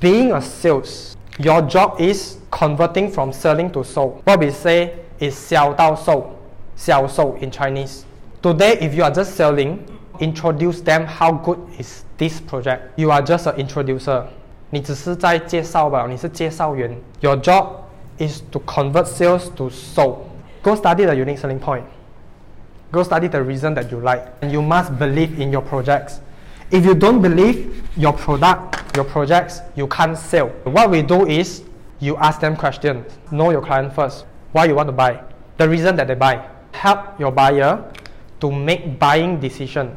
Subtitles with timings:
[0.00, 4.22] being a sales, your job is converting from selling to sold.
[4.24, 6.30] What we say is 销到售,
[6.76, 8.04] 销售 in Chinese.
[8.42, 9.78] Today, if you are just selling,
[10.20, 12.82] introduce them how good is this project.
[12.96, 14.24] You are just an introducer.
[14.70, 16.96] 你只是在介绍吧，你是介绍员。
[17.20, 17.66] Your job
[18.18, 20.18] is to convert sales to sold.
[20.62, 21.84] Go study the unique selling point.
[22.92, 24.24] Go study the reason that you like.
[24.40, 26.20] And you must believe in your projects.
[26.70, 30.49] If you don't believe your product, your projects, you can't sell.
[30.63, 31.63] What we do is
[31.99, 33.11] you ask them questions.
[33.31, 34.25] Know your client first.
[34.51, 35.23] Why you want to buy?
[35.57, 36.47] The reason that they buy.
[36.73, 37.91] Help your buyer
[38.41, 39.95] to make buying decision.